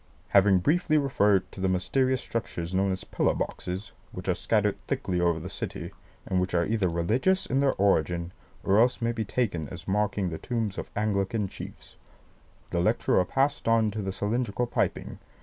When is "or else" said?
8.63-8.99